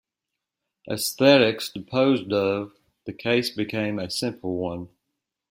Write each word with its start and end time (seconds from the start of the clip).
Aesthetics 0.89 1.69
disposed 1.69 2.33
of, 2.33 2.71
the 3.05 3.13
case 3.13 3.51
became 3.51 3.99
a 3.99 4.09
simple 4.09 4.57
one. 4.57 4.89